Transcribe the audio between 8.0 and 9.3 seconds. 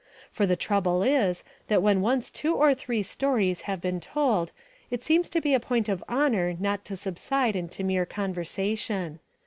conversation.